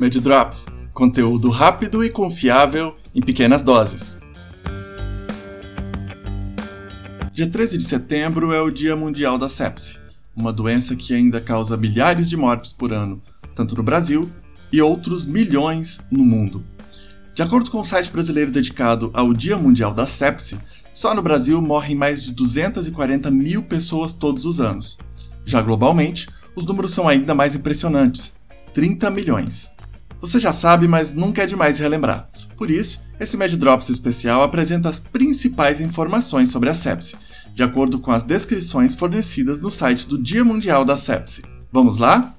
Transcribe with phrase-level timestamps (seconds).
[0.00, 0.64] MedDrops,
[0.94, 4.18] conteúdo rápido e confiável em pequenas doses.
[7.34, 9.98] Dia 13 de setembro é o Dia Mundial da Sepse,
[10.34, 13.20] uma doença que ainda causa milhares de mortes por ano,
[13.54, 14.30] tanto no Brasil
[14.72, 16.64] e outros milhões no mundo.
[17.34, 20.58] De acordo com o site brasileiro dedicado ao Dia Mundial da Sepse,
[20.94, 24.96] só no Brasil morrem mais de 240 mil pessoas todos os anos.
[25.44, 26.26] Já globalmente,
[26.56, 28.32] os números são ainda mais impressionantes:
[28.72, 29.70] 30 milhões.
[30.20, 32.28] Você já sabe, mas nunca é demais relembrar.
[32.56, 37.16] Por isso, esse MedDrops especial apresenta as principais informações sobre a sepse,
[37.54, 41.42] de acordo com as descrições fornecidas no site do Dia Mundial da Sepse.
[41.72, 42.34] Vamos lá?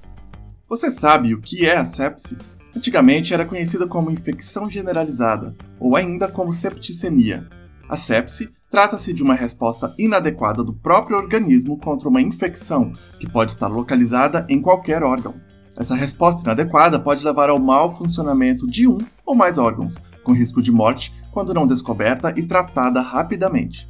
[0.68, 2.38] Você sabe o que é a sepse?
[2.74, 7.46] Antigamente era conhecida como infecção generalizada, ou ainda como septicemia.
[7.88, 12.90] A sepse trata-se de uma resposta inadequada do próprio organismo contra uma infecção
[13.20, 15.34] que pode estar localizada em qualquer órgão.
[15.76, 20.60] Essa resposta inadequada pode levar ao mau funcionamento de um ou mais órgãos, com risco
[20.60, 23.88] de morte quando não descoberta e tratada rapidamente.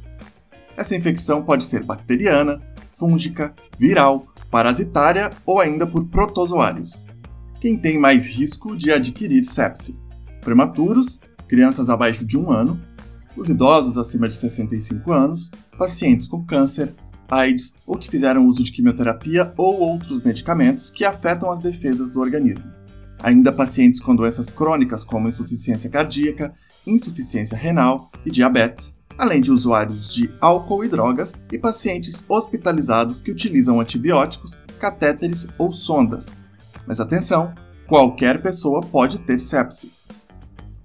[0.77, 7.05] Essa infecção pode ser bacteriana, fúngica, viral, parasitária ou ainda por protozoários.
[7.59, 9.99] Quem tem mais risco de adquirir sepse?
[10.41, 12.79] Prematuros, crianças abaixo de um ano,
[13.35, 16.93] os idosos acima de 65 anos, pacientes com câncer,
[17.33, 22.19] AIDS ou que fizeram uso de quimioterapia ou outros medicamentos que afetam as defesas do
[22.19, 22.71] organismo.
[23.21, 26.53] Ainda pacientes com doenças crônicas como insuficiência cardíaca,
[26.85, 33.31] insuficiência renal e diabetes, além de usuários de álcool e drogas e pacientes hospitalizados que
[33.31, 36.35] utilizam antibióticos, catéteres ou sondas.
[36.85, 37.53] Mas atenção,
[37.87, 39.91] qualquer pessoa pode ter sepse.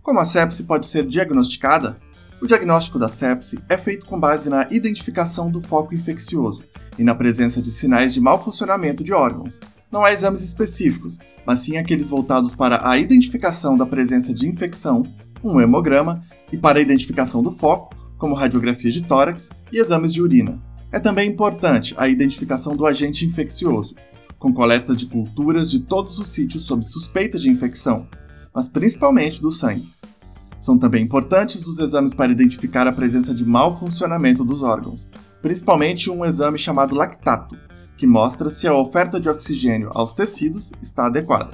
[0.03, 1.99] Como a sepse pode ser diagnosticada?
[2.41, 6.63] O diagnóstico da sepse é feito com base na identificação do foco infeccioso
[6.97, 9.59] e na presença de sinais de mau funcionamento de órgãos.
[9.91, 15.03] Não há exames específicos, mas sim aqueles voltados para a identificação da presença de infecção,
[15.43, 16.23] um hemograma,
[16.53, 20.63] e para a identificação do foco, como radiografia de tórax e exames de urina.
[20.93, 23.97] É também importante a identificação do agente infeccioso,
[24.39, 28.07] com coleta de culturas de todos os sítios sob suspeita de infecção,
[28.55, 29.98] mas principalmente do sangue.
[30.59, 35.09] São também importantes os exames para identificar a presença de mau funcionamento dos órgãos,
[35.41, 37.57] principalmente um exame chamado lactato,
[37.97, 41.51] que mostra se a oferta de oxigênio aos tecidos está adequada.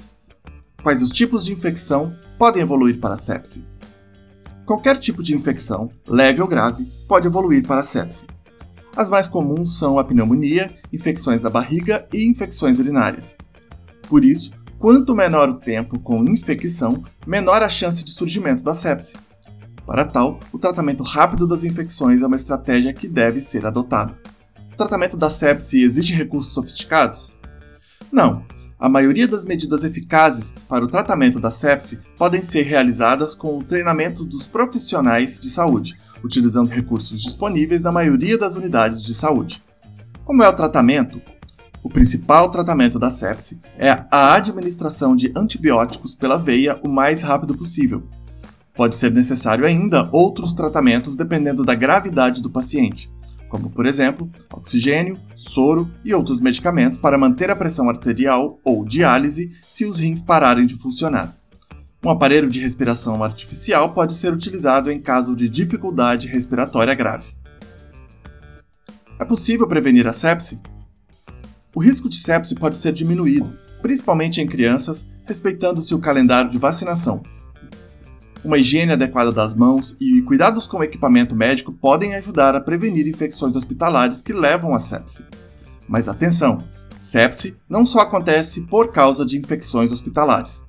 [0.83, 3.65] Quais os tipos de infecção podem evoluir para sepse?
[4.67, 8.27] Qualquer tipo de infecção, leve ou grave, pode evoluir para sepse.
[8.97, 13.37] As mais comuns são a pneumonia, infecções da barriga e infecções urinárias.
[14.09, 14.53] Por isso,
[14.85, 19.17] Quanto menor o tempo com infecção, menor a chance de surgimento da sepse.
[19.87, 24.15] Para tal, o tratamento rápido das infecções é uma estratégia que deve ser adotada.
[24.75, 27.35] O tratamento da sepse exige recursos sofisticados?
[28.13, 28.45] Não.
[28.79, 33.65] A maioria das medidas eficazes para o tratamento da sepse podem ser realizadas com o
[33.65, 39.65] treinamento dos profissionais de saúde, utilizando recursos disponíveis na maioria das unidades de saúde.
[40.27, 41.23] Como é o tratamento?
[41.85, 47.55] O principal tratamento da sepse é a administração de antibióticos pela veia o mais rápido
[47.55, 48.03] possível.
[48.75, 53.13] Pode ser necessário ainda outros tratamentos dependendo da gravidade do paciente,
[53.51, 59.53] como, por exemplo, oxigênio, soro e outros medicamentos para manter a pressão arterial ou diálise
[59.69, 61.37] se os rins pararem de funcionar.
[62.03, 67.27] Um aparelho de respiração artificial pode ser utilizado em caso de dificuldade respiratória grave.
[69.21, 70.59] É possível prevenir a sepse?
[71.75, 73.53] O risco de sepse pode ser diminuído,
[73.83, 77.23] principalmente em crianças, respeitando-se o calendário de vacinação.
[78.45, 83.09] Uma higiene adequada das mãos e cuidados com o equipamento médico podem ajudar a prevenir
[83.09, 85.25] infecções hospitalares que levam à sepse.
[85.89, 86.63] Mas atenção!
[86.99, 90.63] Sepse não só acontece por causa de infecções hospitalares.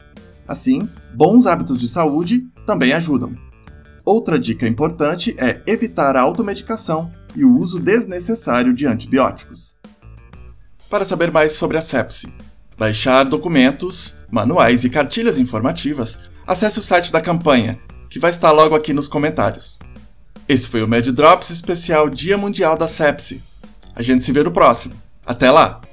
[0.47, 3.35] Assim, bons hábitos de saúde também ajudam.
[4.03, 9.74] Outra dica importante é evitar a automedicação e o uso desnecessário de antibióticos
[10.89, 12.33] para saber mais sobre a sepse.
[12.77, 18.75] Baixar documentos, manuais e cartilhas informativas, acesse o site da campanha, que vai estar logo
[18.75, 19.79] aqui nos comentários.
[20.47, 23.41] Esse foi o Med Drops especial Dia Mundial da Sepse.
[23.95, 24.95] A gente se vê no próximo.
[25.25, 25.84] Até lá!